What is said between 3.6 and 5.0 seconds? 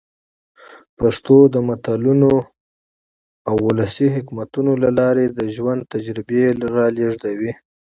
ولسي حکمتونو له